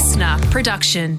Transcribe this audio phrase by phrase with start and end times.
[0.00, 1.18] listener production.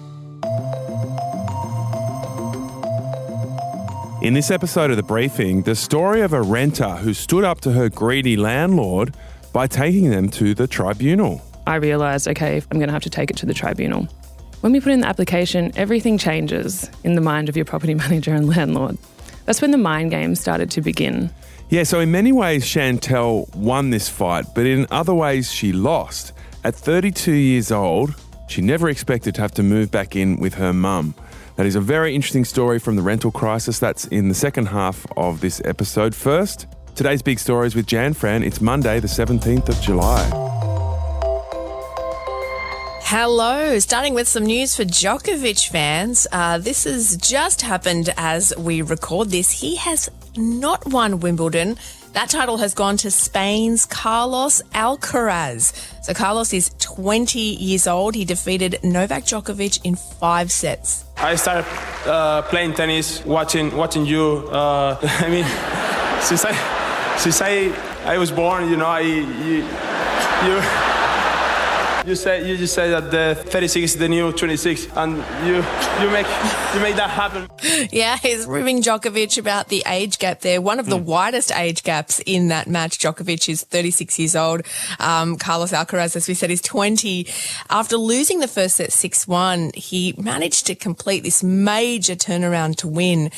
[4.24, 7.72] In this episode of The Briefing, the story of a renter who stood up to
[7.74, 9.16] her greedy landlord
[9.54, 11.44] by taking them to the tribunal.
[11.68, 14.07] I realised, okay, I'm going to have to take it to the tribunal.
[14.62, 18.34] When we put in the application, everything changes in the mind of your property manager
[18.34, 18.98] and landlord.
[19.45, 21.29] That's when the mind game started to begin.
[21.70, 26.34] Yeah, so in many ways, Chantelle won this fight, but in other ways, she lost.
[26.63, 28.16] At 32 years old,
[28.52, 31.16] she never expected to have to move back in with her mum.
[31.55, 33.80] That is a very interesting story from the rental crisis.
[33.80, 36.14] That's in the second half of this episode.
[36.14, 38.44] First, today's big stories with Jan Fran.
[38.44, 40.52] It's Monday, the 17th of July.
[43.04, 46.28] Hello, starting with some news for Djokovic fans.
[46.31, 49.52] Uh, this has just happened as we record this.
[49.52, 51.78] He has not won Wimbledon.
[52.14, 55.74] That title has gone to Spain's Carlos Alcaraz.
[56.04, 58.16] So Carlos is 20 years old.
[58.16, 61.06] He defeated Novak Djokovic in five sets.
[61.16, 61.66] I started
[62.06, 64.50] uh, playing tennis, watching watching you.
[64.52, 65.45] Uh, I mean,
[66.22, 67.72] since I since I
[68.03, 69.64] I was born, you know, I you.
[70.46, 70.91] you
[72.05, 75.55] you say you just say that the 36 is the new 26, and you
[76.02, 76.27] you make
[76.73, 77.47] you make that happen.
[77.91, 80.61] Yeah, he's proving Djokovic about the age gap there.
[80.61, 81.03] One of the mm.
[81.03, 82.99] widest age gaps in that match.
[82.99, 84.61] Djokovic is 36 years old.
[84.99, 87.27] Um, Carlos Alcaraz, as we said, is 20.
[87.69, 93.31] After losing the first set 6-1, he managed to complete this major turnaround to win.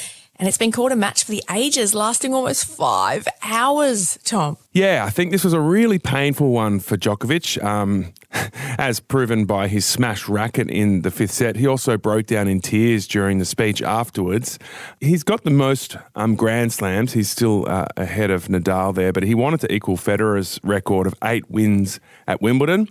[0.43, 4.57] And it's been called a match for the ages, lasting almost five hours, Tom.
[4.73, 8.11] Yeah, I think this was a really painful one for Djokovic, um,
[8.77, 11.55] as proven by his smash racket in the fifth set.
[11.55, 14.59] He also broke down in tears during the speech afterwards.
[14.99, 17.13] He's got the most um, Grand Slams.
[17.13, 21.15] He's still uh, ahead of Nadal there, but he wanted to equal Federer's record of
[21.23, 22.89] eight wins at Wimbledon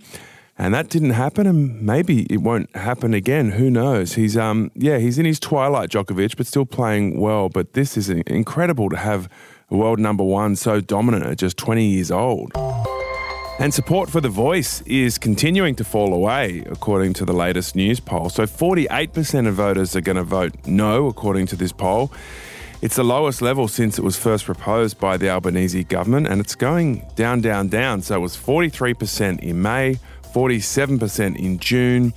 [0.57, 3.51] and that didn't happen, and maybe it won't happen again.
[3.51, 4.13] Who knows?
[4.13, 7.49] He's um yeah, he's in his twilight, Djokovic, but still playing well.
[7.49, 9.29] But this is incredible to have
[9.69, 12.51] world number one so dominant at just 20 years old.
[13.59, 18.29] And support for The Voice is continuing to fall away, according to the latest Newspoll.
[18.29, 22.11] So 48% of voters are going to vote no, according to this poll.
[22.81, 26.55] It's the lowest level since it was first proposed by the Albanese government, and it's
[26.55, 28.01] going down, down, down.
[28.01, 29.99] So it was 43% in May,
[30.33, 32.13] 47% in June,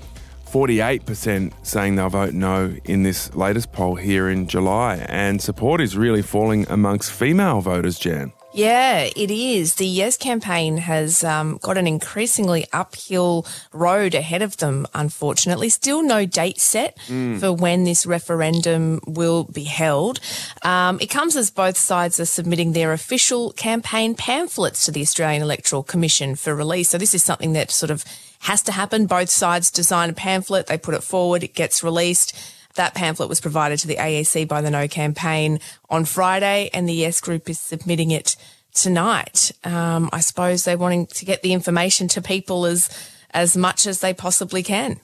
[0.46, 5.04] 48% saying they'll vote no in this latest poll here in July.
[5.08, 8.32] And support is really falling amongst female voters, Jan.
[8.56, 9.74] Yeah, it is.
[9.74, 15.68] The Yes campaign has um, got an increasingly uphill road ahead of them, unfortunately.
[15.68, 17.38] Still no date set mm.
[17.38, 20.20] for when this referendum will be held.
[20.62, 25.42] Um, it comes as both sides are submitting their official campaign pamphlets to the Australian
[25.42, 26.88] Electoral Commission for release.
[26.88, 28.06] So this is something that sort of
[28.40, 29.04] has to happen.
[29.04, 32.34] Both sides design a pamphlet, they put it forward, it gets released.
[32.76, 35.60] That pamphlet was provided to the AEC by the No campaign
[35.90, 38.36] on Friday, and the Yes Group is submitting it
[38.72, 39.50] tonight.
[39.64, 42.88] Um, I suppose they're wanting to get the information to people as
[43.30, 44.98] as much as they possibly can.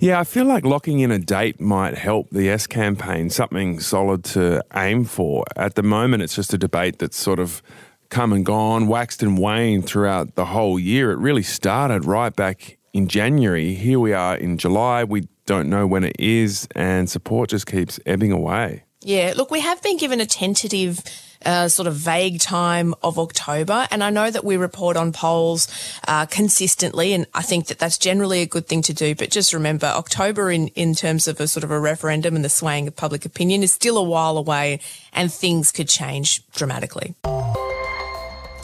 [0.00, 4.24] Yeah, I feel like locking in a date might help the Yes campaign, something solid
[4.24, 5.44] to aim for.
[5.54, 7.62] At the moment, it's just a debate that's sort of
[8.08, 11.12] come and gone, waxed and waned throughout the whole year.
[11.12, 13.74] It really started right back in January.
[13.74, 15.04] Here we are in July.
[15.04, 18.82] We don't know when it is, and support just keeps ebbing away.
[19.00, 21.00] Yeah, look, we have been given a tentative
[21.44, 23.86] uh, sort of vague time of October.
[23.90, 25.68] And I know that we report on polls
[26.08, 29.14] uh, consistently, and I think that that's generally a good thing to do.
[29.14, 32.48] But just remember, October in, in terms of a sort of a referendum and the
[32.48, 34.80] swaying of public opinion is still a while away,
[35.12, 37.14] and things could change dramatically.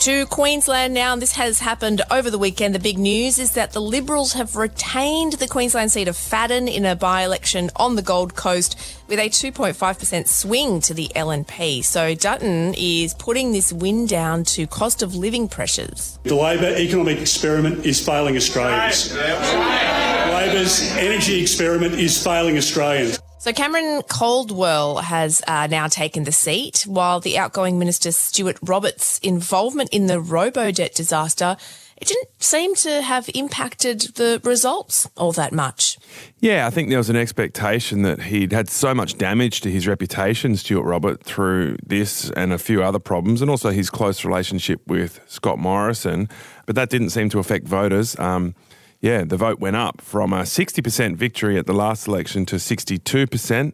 [0.02, 2.74] To Queensland now, and this has happened over the weekend.
[2.74, 6.84] The big news is that the Liberals have retained the Queensland seat of Fadden in
[6.84, 8.76] a by election on the Gold Coast
[9.06, 11.84] with a 2.5% swing to the LNP.
[11.84, 16.18] So Dutton is putting this win down to cost of living pressures.
[16.24, 19.14] The Labor economic experiment is failing Australians.
[19.14, 23.20] Labor's energy experiment is failing Australians.
[23.42, 29.18] So Cameron Caldwell has uh, now taken the seat, while the outgoing Minister Stuart Robert's
[29.18, 31.56] involvement in the Robodebt disaster
[32.02, 35.98] it didn't seem to have impacted the results all that much.
[36.40, 39.86] Yeah, I think there was an expectation that he'd had so much damage to his
[39.86, 44.80] reputation, Stuart Robert, through this and a few other problems, and also his close relationship
[44.88, 46.28] with Scott Morrison.
[46.66, 48.18] But that didn't seem to affect voters.
[48.18, 48.56] Um,
[49.02, 53.72] yeah, the vote went up from a 60% victory at the last election to 62%.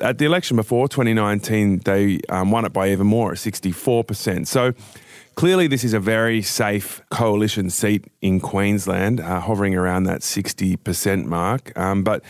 [0.00, 4.46] At the election before 2019, they um, won it by even more, at 64%.
[4.46, 4.72] So
[5.36, 11.24] Clearly, this is a very safe coalition seat in Queensland, uh, hovering around that 60%
[11.24, 11.72] mark.
[11.78, 12.22] Um, but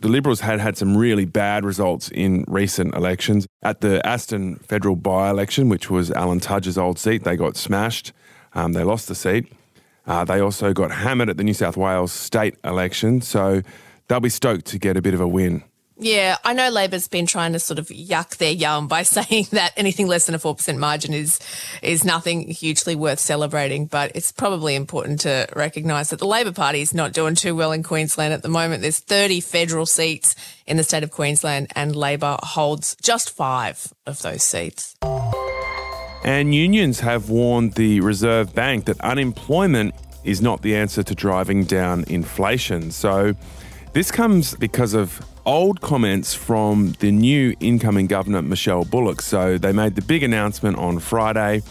[0.00, 3.46] the Liberals had had some really bad results in recent elections.
[3.62, 8.12] At the Aston federal by election, which was Alan Tudge's old seat, they got smashed.
[8.54, 9.52] Um, they lost the seat.
[10.06, 13.20] Uh, they also got hammered at the New South Wales state election.
[13.20, 13.62] So
[14.08, 15.64] they'll be stoked to get a bit of a win.
[15.96, 19.72] Yeah, I know Labor's been trying to sort of yuck their yum by saying that
[19.76, 21.38] anything less than a four percent margin is
[21.82, 23.86] is nothing hugely worth celebrating.
[23.86, 27.70] But it's probably important to recognise that the Labor Party is not doing too well
[27.70, 28.82] in Queensland at the moment.
[28.82, 30.34] There's 30 federal seats
[30.66, 34.96] in the state of Queensland, and Labor holds just five of those seats.
[36.24, 39.94] And unions have warned the Reserve Bank that unemployment
[40.24, 42.90] is not the answer to driving down inflation.
[42.90, 43.34] So
[43.92, 49.20] this comes because of old comments from the new incoming governor, Michelle Bullock.
[49.20, 51.62] So they made the big announcement on Friday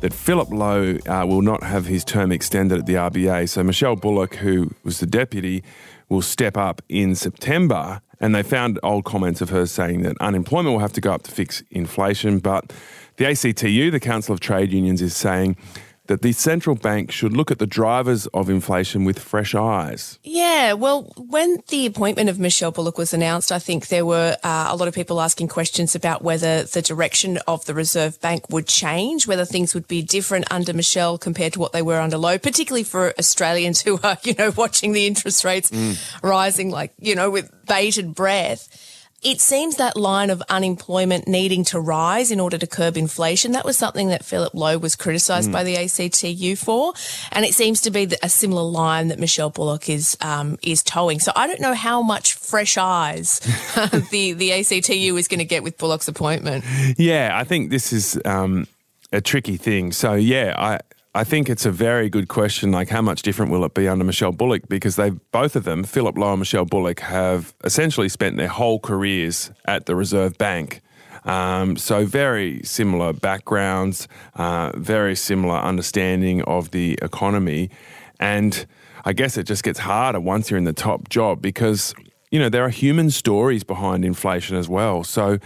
[0.00, 3.48] that Philip Lowe uh, will not have his term extended at the RBA.
[3.48, 5.62] So Michelle Bullock, who was the deputy,
[6.08, 8.00] will step up in September.
[8.20, 11.22] And they found old comments of her saying that unemployment will have to go up
[11.22, 12.38] to fix inflation.
[12.38, 12.72] But
[13.16, 15.56] the ACTU, the Council of Trade Unions, is saying
[16.06, 20.18] that the central bank should look at the drivers of inflation with fresh eyes.
[20.22, 24.68] Yeah, well, when the appointment of Michelle Bullock was announced, I think there were uh,
[24.68, 28.66] a lot of people asking questions about whether the direction of the Reserve Bank would
[28.66, 32.38] change, whether things would be different under Michelle compared to what they were under Lowe,
[32.38, 35.96] particularly for Australians who are, you know, watching the interest rates mm.
[36.22, 38.68] rising like, you know, with bated breath.
[39.24, 43.64] It seems that line of unemployment needing to rise in order to curb inflation, that
[43.64, 45.52] was something that Philip Lowe was criticised mm.
[45.52, 46.92] by the ACTU for.
[47.32, 51.20] And it seems to be a similar line that Michelle Bullock is, um, is toeing.
[51.20, 53.40] So I don't know how much fresh eyes
[54.10, 56.64] the, the ACTU is going to get with Bullock's appointment.
[56.98, 58.66] Yeah, I think this is um,
[59.12, 59.92] a tricky thing.
[59.92, 60.80] So, yeah, I,
[61.16, 62.72] I think it's a very good question.
[62.72, 64.68] Like, how much different will it be under Michelle Bullock?
[64.68, 68.80] Because they both of them, Philip Lowe and Michelle Bullock, have essentially spent their whole
[68.80, 70.80] careers at the Reserve Bank.
[71.24, 77.70] Um, so very similar backgrounds, uh, very similar understanding of the economy,
[78.18, 78.66] and
[79.04, 81.94] I guess it just gets harder once you're in the top job because
[82.30, 85.04] you know there are human stories behind inflation as well.
[85.04, 85.38] So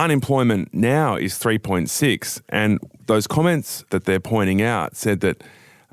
[0.00, 5.44] unemployment now is 3.6 and those comments that they're pointing out said that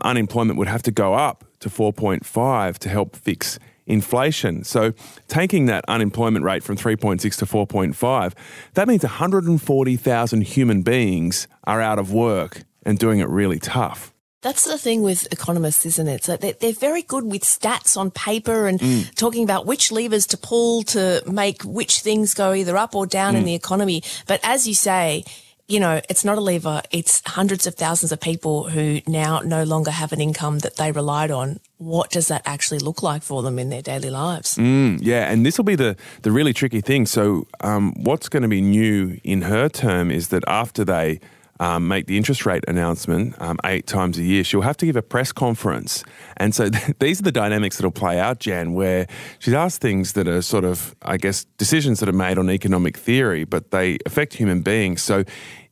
[0.02, 4.64] unemployment would have to go up to 4.5 to help fix inflation.
[4.64, 4.94] So
[5.28, 8.34] taking that unemployment rate from 3.6 to 4.5,
[8.76, 14.14] that means 140,000 human beings are out of work and doing it really tough.
[14.42, 16.24] That's the thing with economists, isn't it?
[16.24, 19.16] So they're, they're very good with stats on paper and mm.
[19.16, 23.34] talking about which levers to pull to make which things go either up or down
[23.34, 23.40] mm.
[23.40, 24.04] in the economy.
[24.28, 25.24] But as you say,
[25.68, 26.82] you know, it's not a lever.
[26.92, 30.92] It's hundreds of thousands of people who now no longer have an income that they
[30.92, 31.60] relied on.
[31.78, 34.56] What does that actually look like for them in their daily lives?
[34.56, 37.06] Mm, yeah, and this will be the, the really tricky thing.
[37.06, 41.20] So, um, what's going to be new in her term is that after they
[41.60, 44.96] um, make the interest rate announcement um, eight times a year, she'll have to give
[44.96, 46.04] a press conference.
[46.38, 49.08] And so th- these are the dynamics that'll play out, Jan, where
[49.40, 52.98] she's asked things that are sort of, I guess, decisions that are made on economic
[52.98, 55.02] theory, but they affect human beings.
[55.02, 55.24] So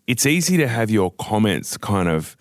[0.07, 2.35] it's easy to have your comments kind of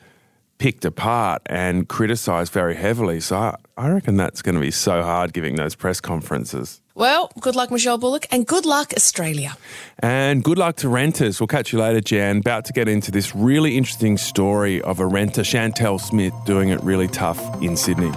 [0.64, 3.20] picked apart and criticised very heavily.
[3.20, 6.81] So I, I reckon that's going to be so hard giving those press conferences.
[6.94, 9.58] Well, good luck, Michelle Bullock, and good luck, Australia.
[9.98, 11.39] And good luck to renters.
[11.39, 12.39] We'll catch you later, Jan.
[12.39, 16.82] About to get into this really interesting story of a renter, Chantelle Schmidt, doing it
[16.82, 18.12] really tough in Sydney.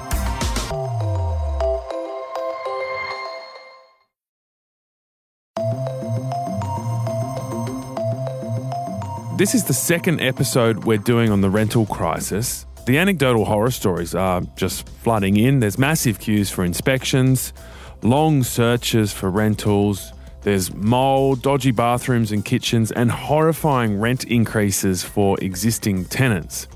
[9.38, 12.66] This is the second episode we're doing on the rental crisis.
[12.88, 15.60] The anecdotal horror stories are just flooding in.
[15.60, 17.54] There's massive queues for inspections
[18.02, 20.12] long searches for rentals.
[20.42, 26.68] There's mold, dodgy bathrooms and kitchens, and horrifying rent increases for existing tenants.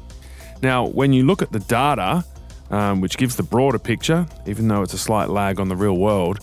[0.62, 2.24] Now, when you look at the data,
[2.70, 5.98] um, which gives the broader picture, even though it's a slight lag on the real
[5.98, 6.40] world,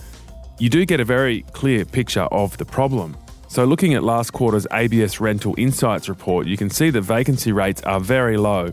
[0.57, 3.15] you do get a very clear picture of the problem.
[3.49, 7.81] So, looking at last quarter's ABS Rental Insights report, you can see that vacancy rates
[7.81, 8.71] are very low.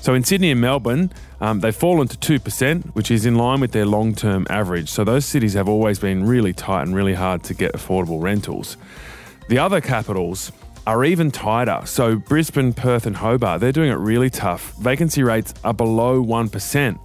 [0.00, 3.70] So in Sydney and Melbourne, um, they've fallen to 2%, which is in line with
[3.70, 4.88] their long term average.
[4.88, 8.76] So those cities have always been really tight and really hard to get affordable rentals.
[9.48, 10.50] The other capitals
[10.86, 11.82] are even tighter.
[11.84, 14.74] So Brisbane, Perth, and Hobart, they're doing it really tough.
[14.78, 16.98] Vacancy rates are below 1%.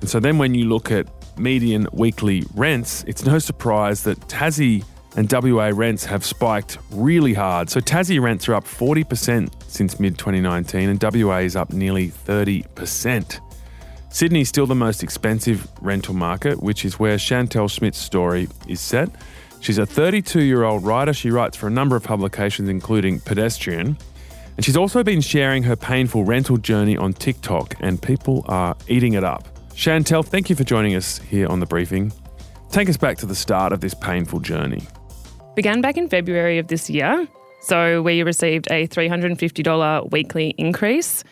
[0.00, 1.06] And so then when you look at
[1.38, 4.84] median weekly rents, it's no surprise that Tassie
[5.16, 7.70] and WA rents have spiked really hard.
[7.70, 13.40] So Tassie rents are up 40% since mid 2019, and WA is up nearly 30%.
[14.10, 19.10] Sydney's still the most expensive rental market, which is where Chantelle Schmidt's story is set.
[19.60, 21.12] She's a 32 year old writer.
[21.12, 23.96] She writes for a number of publications, including Pedestrian.
[24.56, 29.14] And she's also been sharing her painful rental journey on TikTok, and people are eating
[29.14, 29.48] it up.
[29.74, 32.12] Chantelle, thank you for joining us here on the briefing.
[32.70, 34.86] Take us back to the start of this painful journey.
[35.54, 37.28] Began back in February of this year.
[37.62, 41.24] So we received a $350 weekly increase.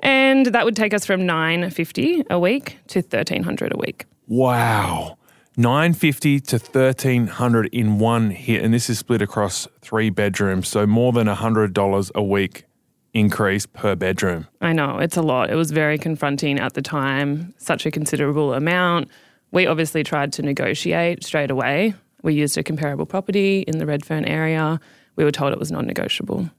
[0.00, 4.06] And that would take us from 950 a week to 1300 a week.
[4.26, 5.16] Wow.
[5.56, 11.12] 950 to 1300 in one hit and this is split across 3 bedrooms so more
[11.12, 12.64] than $100 a week
[13.12, 14.48] increase per bedroom.
[14.60, 15.50] I know, it's a lot.
[15.50, 19.08] It was very confronting at the time, such a considerable amount.
[19.52, 21.94] We obviously tried to negotiate straight away.
[22.24, 24.80] We used a comparable property in the Redfern area.
[25.14, 26.50] We were told it was non negotiable.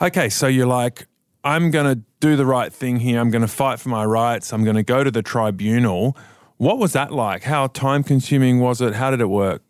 [0.00, 1.06] Okay, so you're like
[1.44, 3.20] I'm going to do the right thing here.
[3.20, 4.52] I'm going to fight for my rights.
[4.52, 6.16] I'm going to go to the tribunal.
[6.56, 7.42] What was that like?
[7.44, 8.94] How time consuming was it?
[8.94, 9.62] How did it work?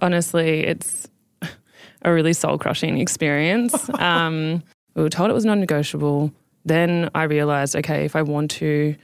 [0.00, 1.08] Honestly, it's
[2.02, 3.88] a really soul crushing experience.
[3.98, 4.62] um,
[4.94, 6.32] we were told it was non negotiable.
[6.64, 8.96] Then I realized, okay, if I want to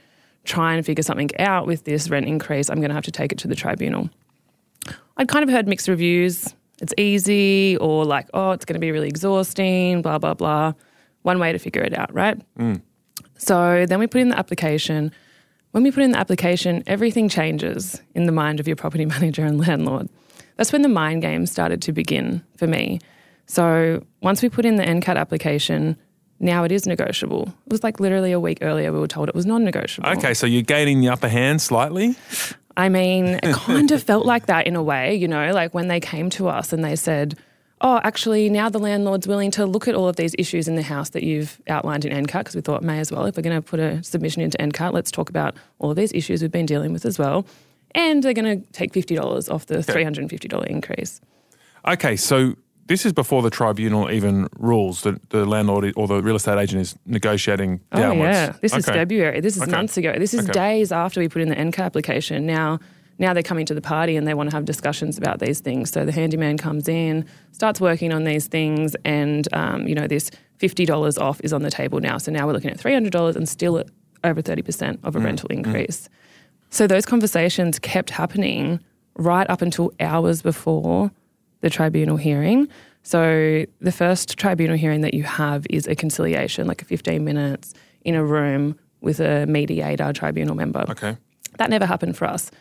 [0.45, 3.31] try and figure something out with this rent increase, I'm going to have to take
[3.31, 4.09] it to the tribunal.
[5.17, 6.53] I'd kind of heard mixed reviews.
[6.81, 10.73] It's easy, or like, oh, it's going to be really exhausting, blah, blah, blah.
[11.21, 12.41] One way to figure it out, right?
[12.57, 12.81] Mm.
[13.37, 15.11] So then we put in the application.
[15.71, 19.45] When we put in the application, everything changes in the mind of your property manager
[19.45, 20.09] and landlord.
[20.57, 22.99] That's when the mind game started to begin for me.
[23.45, 25.97] So once we put in the NCAT application,
[26.39, 27.53] now it is negotiable.
[27.65, 30.09] It was like literally a week earlier we were told it was non negotiable.
[30.09, 32.15] Okay, so you're gaining the upper hand slightly?
[32.77, 35.87] I mean, it kind of felt like that in a way, you know, like when
[35.87, 37.37] they came to us and they said,
[37.81, 40.83] oh, actually, now the landlord's willing to look at all of these issues in the
[40.83, 43.55] house that you've outlined in NCAT, because we thought, may as well, if we're going
[43.55, 46.65] to put a submission into NCAT, let's talk about all of these issues we've been
[46.65, 47.45] dealing with as well.
[47.93, 51.19] And they're going to take $50 off the $350 increase.
[51.87, 52.55] Okay, so
[52.91, 56.81] this is before the tribunal even rules that the landlord or the real estate agent
[56.81, 58.37] is negotiating downwards.
[58.37, 58.53] Oh, yeah.
[58.59, 58.79] This okay.
[58.79, 59.39] is February.
[59.39, 59.71] This is okay.
[59.71, 60.13] months ago.
[60.17, 60.51] This is okay.
[60.51, 62.45] days after we put in the NCAT application.
[62.45, 62.79] Now,
[63.17, 65.89] now they're coming to the party and they want to have discussions about these things.
[65.89, 70.29] So the handyman comes in, starts working on these things, and um, you know this
[70.57, 72.17] fifty dollars off is on the table now.
[72.17, 73.81] So now we're looking at three hundred dollars and still
[74.25, 75.55] over thirty percent of a mm, rental mm.
[75.55, 76.09] increase.
[76.09, 76.09] Mm.
[76.71, 78.81] So those conversations kept happening
[79.15, 81.09] right up until hours before
[81.61, 82.67] the tribunal hearing.
[83.03, 87.73] So the first tribunal hearing that you have is a conciliation, like a fifteen minutes
[88.03, 90.85] in a room with a mediator tribunal member.
[90.89, 91.17] Okay.
[91.57, 92.51] That never happened for us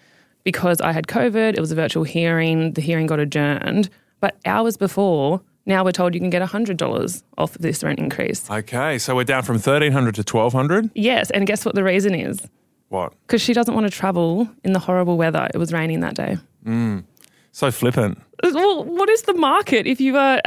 [0.45, 3.91] because I had COVID, it was a virtual hearing, the hearing got adjourned.
[4.21, 8.51] But hours before, now we're told you can get $100 off this rent increase.
[8.51, 12.47] Okay, so we're down from 1300 to 1200 Yes, and guess what the reason is?
[12.89, 13.13] What?
[13.27, 15.49] Because she doesn't want to travel in the horrible weather.
[15.55, 16.39] It was raining that day.
[16.67, 17.05] Mm,
[17.53, 18.21] so flippant.
[18.43, 20.41] Well, what is the market if you are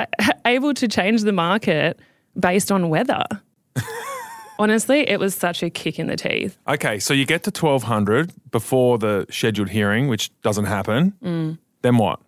[0.46, 2.00] able to change the market
[2.40, 3.24] based on weather?
[4.60, 6.58] Honestly, it was such a kick in the teeth.
[6.68, 11.14] Okay, so you get to 1200 before the scheduled hearing, which doesn't happen.
[11.24, 11.58] Mm.
[11.82, 12.20] Then what?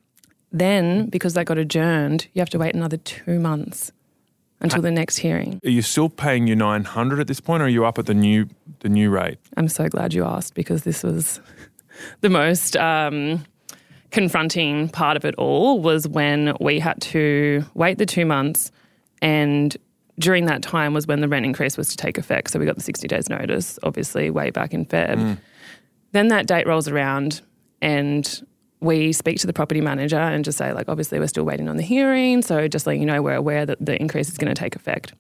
[0.51, 3.91] Then, because that got adjourned, you have to wait another two months
[4.61, 5.59] until the next hearing.
[5.65, 8.13] Are you still paying your 900 at this point, or are you up at the
[8.13, 8.47] new
[8.79, 9.37] the new rate?
[9.57, 11.39] I'm so glad you asked because this was
[12.21, 13.45] the most um,
[14.15, 18.71] confronting part of it all was when we had to wait the two months
[19.21, 19.75] and
[20.17, 22.49] during that time was when the rent increase was to take effect.
[22.49, 25.17] So we got the 60 days notice, obviously, way back in Feb.
[25.17, 25.37] Mm.
[26.13, 27.41] Then that date rolls around
[27.81, 28.47] and
[28.79, 31.75] we speak to the property manager and just say, like, obviously, we're still waiting on
[31.75, 32.41] the hearing.
[32.41, 35.13] So just letting you know, we're aware that the increase is going to take effect.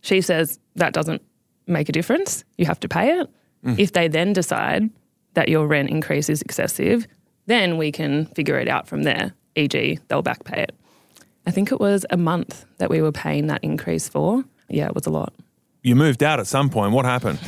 [0.00, 1.22] She says that doesn't
[1.68, 2.42] make a difference.
[2.58, 3.30] You have to pay it.
[3.64, 3.78] Mm.
[3.78, 4.90] If they then decide
[5.34, 7.06] that your rent increase is excessive,
[7.46, 10.74] then we can figure it out from there, e.g., they'll back pay it.
[11.46, 14.44] I think it was a month that we were paying that increase for.
[14.68, 15.34] Yeah, it was a lot.
[15.82, 16.92] You moved out at some point.
[16.92, 17.38] What happened?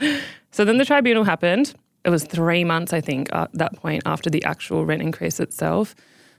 [0.50, 1.74] so then the tribunal happened.
[2.04, 5.94] It was three months, I think, at that point after the actual rent increase itself.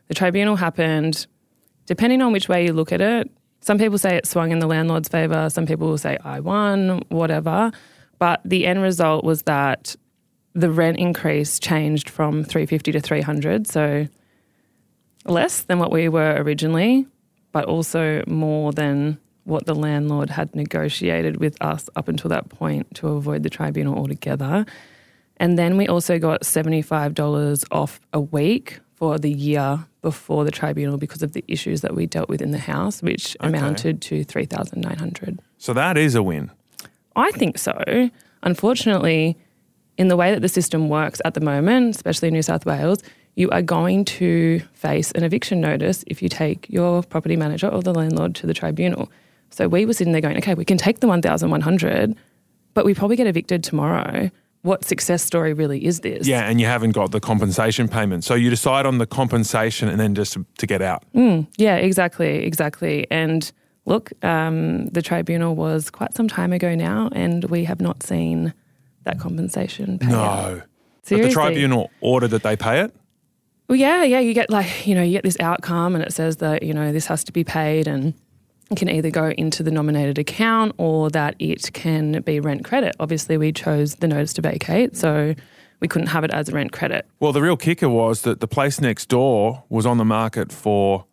[0.07, 1.25] The tribunal happened,
[1.85, 3.31] depending on which way you look at it.
[3.61, 7.01] Some people say it swung in the landlord's favour, some people will say I won,
[7.09, 7.71] whatever.
[8.19, 9.95] But the end result was that
[10.55, 13.67] the rent increase changed from 350 to 300.
[13.67, 14.07] So
[15.25, 17.05] less than what we were originally,
[17.51, 22.95] but also more than what the landlord had negotiated with us up until that point
[22.95, 24.65] to avoid the tribunal altogether.
[25.37, 30.97] And then we also got $75 off a week for the year before the tribunal
[30.97, 33.49] because of the issues that we dealt with in the house, which Okay.
[33.49, 35.39] amounted to 3,900.
[35.57, 36.49] So that is a win.
[37.15, 38.09] I think so.
[38.41, 39.37] Unfortunately,
[39.97, 42.99] in the way that the system works at the moment, especially in New South Wales,
[43.35, 47.81] you are going to face an eviction notice if you take your property manager or
[47.81, 49.11] the landlord to the tribunal.
[49.49, 52.15] So we were sitting there going, okay, we can take the 1,100,
[52.73, 54.29] but we probably get evicted tomorrow.
[54.63, 56.27] What success story really is this?
[56.27, 58.23] Yeah, and you haven't got the compensation payment.
[58.23, 61.03] So you decide on the compensation and then just to, get out.
[61.57, 63.05] Yeah, exactly, exactly.
[63.11, 63.49] And
[63.85, 68.53] look, um, the tribunal was quite some time ago now, and we have not seen
[69.05, 70.09] that compensation payout.
[70.09, 70.61] No.
[71.09, 72.95] But the tribunal ordered that they pay it?
[73.67, 74.19] Well, yeah, yeah.
[74.19, 76.91] You get like, you know, you get this outcome and it says that, you know,
[76.91, 78.13] this has to be paid and
[78.71, 82.95] it can either go into the nominated account or that it can be rent credit.
[82.99, 85.35] Obviously, we chose the notice to vacate, so
[85.79, 87.05] we couldn't have it as a rent credit.
[87.19, 91.05] Well, the real kicker was that the place next door was on the market for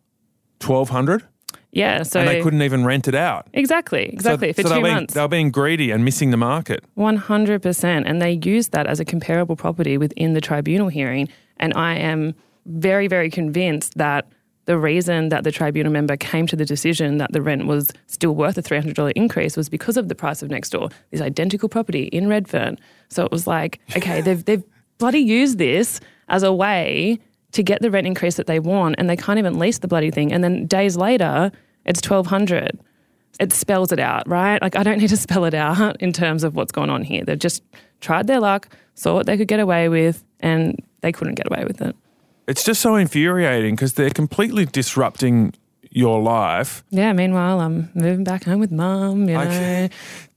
[0.61, 1.27] 1200
[1.73, 3.47] Yeah, so and they couldn't even rent it out.
[3.53, 5.13] exactly, exactly So, for so they two were being, months.
[5.15, 6.83] They were being greedy and missing the market.
[6.93, 11.27] One hundred percent, and they used that as a comparable property within the tribunal hearing.
[11.57, 14.27] And I am very, very convinced that
[14.65, 18.33] the reason that the tribunal member came to the decision that the rent was still
[18.35, 21.21] worth a three hundred dollar increase was because of the price of next door, this
[21.21, 22.77] identical property in Redfern.
[23.09, 24.63] So it was like, okay, they've they've
[24.99, 25.99] bloody used this
[26.29, 27.19] as a way
[27.53, 30.11] to get the rent increase that they want, and they can't even lease the bloody
[30.11, 30.31] thing.
[30.31, 31.51] And then days later,
[31.85, 32.79] it's twelve hundred
[33.39, 34.61] it spells it out, right?
[34.61, 37.23] Like I don't need to spell it out in terms of what's going on here.
[37.23, 37.63] They've just
[38.01, 41.65] tried their luck, saw what they could get away with, and they couldn't get away
[41.65, 41.95] with it.
[42.47, 45.53] It's just so infuriating because they're completely disrupting
[45.89, 46.83] your life.
[46.89, 47.13] Yeah.
[47.13, 49.29] Meanwhile, I'm moving back home with mum.
[49.29, 49.89] You know, Okay.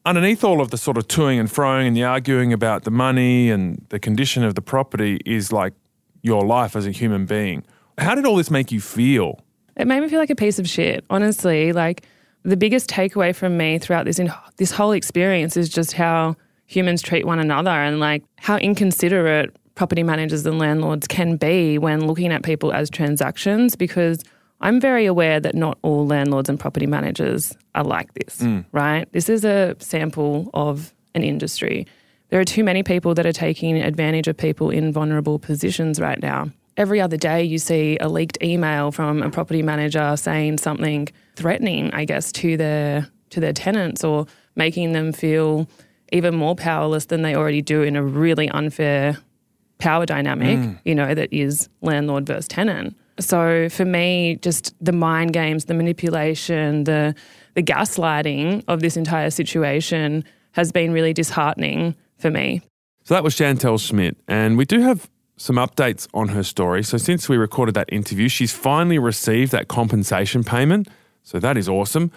[0.04, 3.50] Underneath all of the sort of toing and froing and the arguing about the money
[3.50, 5.75] and the condition of the property is like
[6.26, 7.64] your life as a human being.
[7.99, 9.40] How did all this make you feel?
[9.76, 11.04] it made me feel like a piece of shit.
[11.11, 12.04] Honestly, like
[12.42, 17.02] the biggest takeaway from me throughout this in, this whole experience is just how humans
[17.02, 22.33] treat one another and like how inconsiderate property managers and landlords can be when looking
[22.33, 24.25] at people as transactions because
[24.62, 28.65] I'm very aware that not all landlords and property managers are like this, mm.
[28.73, 29.06] right?
[29.12, 31.86] This is a sample of an industry.
[32.30, 36.21] There are too many people that are taking advantage of people in vulnerable positions right
[36.21, 36.50] now.
[36.76, 41.93] Every other day, you see a leaked email from a property manager saying something threatening,
[41.95, 45.69] I guess, to their to their tenants or making them feel
[46.12, 49.19] even more powerless than they already do in a really unfair
[49.78, 50.78] power dynamic, mm.
[50.84, 52.97] you know, that is landlord versus tenant.
[53.19, 57.15] So for me, just the mind games, the manipulation, the
[57.54, 62.63] the gaslighting of this entire situation has been really disheartening for me.
[63.05, 66.83] So that was Chantelle Schmidt, and we do have some updates on her story.
[66.83, 70.89] So since we recorded that interview, she's finally received that compensation payment.
[71.23, 72.11] So that is awesome.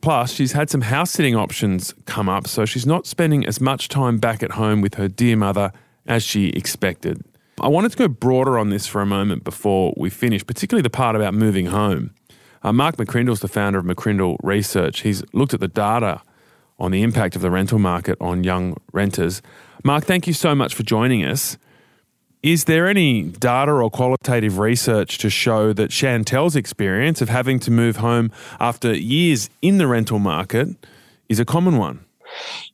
[0.00, 3.88] Plus, she's had some house sitting options come up, so she's not spending as much
[3.88, 5.72] time back at home with her dear mother
[6.06, 7.22] as she expected.
[7.60, 10.90] I wanted to go broader on this for a moment before we finish, particularly the
[10.90, 12.10] part about moving home.
[12.62, 15.00] Uh, Mark McCrindle's the founder of McCrindle Research.
[15.00, 16.22] He's looked at the data
[16.78, 19.42] on the impact of the rental market on young renters.
[19.84, 21.58] Mark, thank you so much for joining us.
[22.42, 27.70] Is there any data or qualitative research to show that Chantelle's experience of having to
[27.70, 30.68] move home after years in the rental market
[31.28, 32.04] is a common one?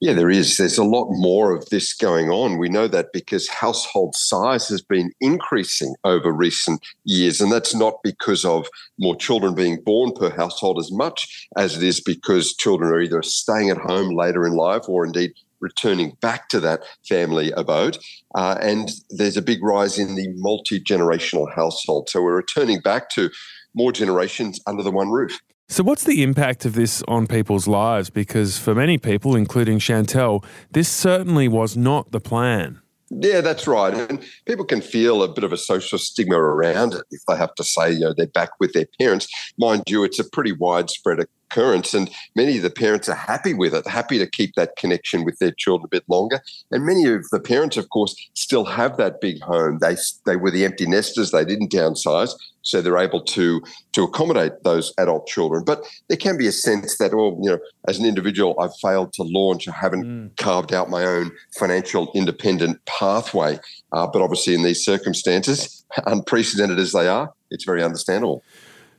[0.00, 0.56] Yeah, there is.
[0.56, 2.58] There's a lot more of this going on.
[2.58, 7.40] We know that because household size has been increasing over recent years.
[7.40, 8.68] And that's not because of
[8.98, 13.22] more children being born per household as much as it is because children are either
[13.22, 17.98] staying at home later in life or indeed returning back to that family abode.
[18.34, 22.08] Uh, and there's a big rise in the multi generational household.
[22.08, 23.30] So we're returning back to
[23.74, 25.38] more generations under the one roof.
[25.70, 28.10] So, what's the impact of this on people's lives?
[28.10, 32.80] Because for many people, including Chantelle, this certainly was not the plan.
[33.08, 33.94] Yeah, that's right.
[33.94, 37.54] And people can feel a bit of a social stigma around it if they have
[37.54, 39.28] to say, you know, they're back with their parents.
[39.58, 43.74] Mind you, it's a pretty widespread occurrence, and many of the parents are happy with
[43.74, 46.40] it, happy to keep that connection with their children a bit longer.
[46.70, 49.78] And many of the parents, of course, still have that big home.
[49.80, 54.52] They they were the empty nesters; they didn't downsize, so they're able to to accommodate
[54.64, 55.64] those adult children.
[55.64, 57.58] But there can be a sense that, oh, you know,
[57.88, 59.68] as an individual, I've failed to launch.
[59.68, 63.58] I haven't carved out my own financial independent pathway.
[63.92, 68.42] Uh, but obviously, in these circumstances, unprecedented as they are, it's very understandable.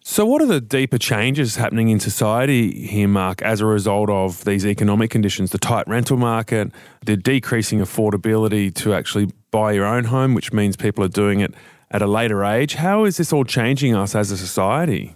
[0.03, 4.43] So, what are the deeper changes happening in society here, Mark, as a result of
[4.45, 5.51] these economic conditions?
[5.51, 6.71] The tight rental market,
[7.05, 11.53] the decreasing affordability to actually buy your own home, which means people are doing it
[11.91, 12.75] at a later age.
[12.75, 15.15] How is this all changing us as a society?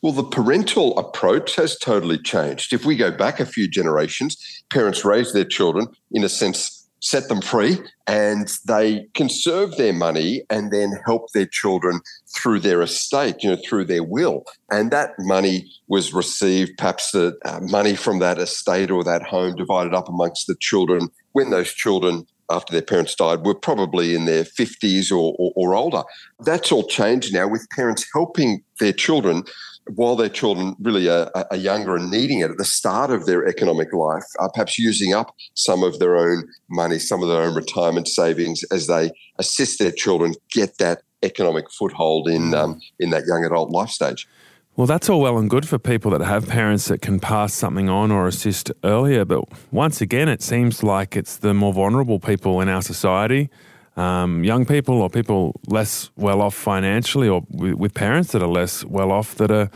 [0.00, 2.72] Well, the parental approach has totally changed.
[2.72, 7.28] If we go back a few generations, parents raised their children, in a sense, set
[7.28, 12.00] them free and they conserve their money and then help their children
[12.36, 14.44] through their estate, you know, through their will.
[14.70, 19.54] And that money was received, perhaps the uh, money from that estate or that home
[19.56, 24.26] divided up amongst the children when those children after their parents died were probably in
[24.26, 26.02] their 50s or, or, or older.
[26.40, 29.44] That's all changed now with parents helping their children
[29.86, 33.46] while their children really are, are, younger and needing it at the start of their
[33.46, 37.54] economic life, are perhaps using up some of their own money, some of their own
[37.54, 42.54] retirement savings as they assist their children get that economic foothold in mm.
[42.54, 44.28] um, in that young adult life stage.
[44.76, 47.88] Well, that's all well and good for people that have parents that can pass something
[47.88, 49.24] on or assist earlier.
[49.24, 53.50] But once again, it seems like it's the more vulnerable people in our society
[53.96, 58.48] um, young people or people less well off financially or with, with parents that are
[58.48, 59.70] less well off that are,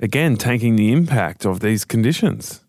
[0.00, 2.62] again, taking the impact of these conditions.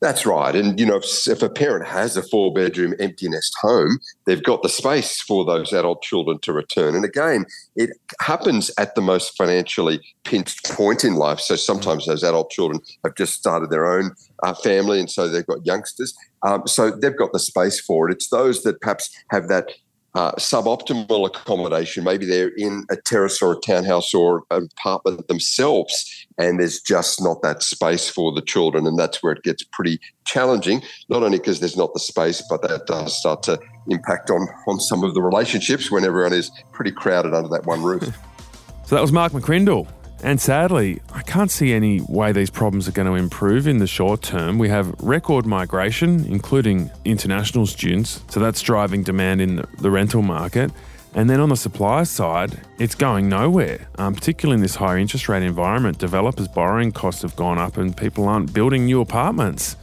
[0.00, 0.56] That's right.
[0.56, 4.42] And, you know, if, if, a parent has a four bedroom empty nest home, they've
[4.42, 6.94] got the space for those adult children to return.
[6.94, 7.44] And again,
[7.76, 11.38] it happens at the most financially pinched point in life.
[11.38, 15.46] So sometimes those adult children have just started their own uh, family and so they've
[15.46, 16.16] got youngsters.
[16.42, 18.14] Um, so they've got the space for it.
[18.14, 19.68] It's those that perhaps have that
[20.14, 22.04] uh, suboptimal accommodation.
[22.04, 27.22] Maybe they're in a terrace or a townhouse or an apartment themselves, and there's just
[27.22, 28.86] not that space for the children.
[28.86, 32.62] And that's where it gets pretty challenging, not only because there's not the space, but
[32.62, 36.92] that does start to impact on, on some of the relationships when everyone is pretty
[36.92, 38.02] crowded under that one roof.
[38.84, 39.86] so that was Mark McCrindle.
[40.22, 43.86] And sadly, I can't see any way these problems are going to improve in the
[43.86, 44.58] short term.
[44.58, 50.70] We have record migration, including international students, so that's driving demand in the rental market.
[51.14, 55.28] And then on the supply side, it's going nowhere, um, particularly in this higher interest
[55.28, 55.98] rate environment.
[55.98, 59.76] Developers' borrowing costs have gone up and people aren't building new apartments.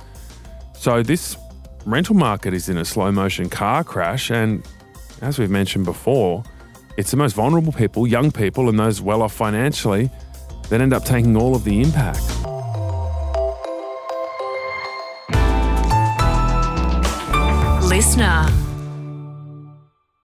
[0.73, 1.36] So this
[1.86, 4.30] rental market is in a slow motion car crash.
[4.30, 4.63] And
[5.21, 6.43] as we've mentioned before,
[6.95, 10.10] it's the most vulnerable people, young people, and those well off financially
[10.69, 12.21] that end up taking all of the impact.
[17.84, 18.66] Listener.